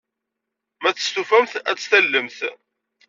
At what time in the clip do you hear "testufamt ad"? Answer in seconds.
0.95-1.77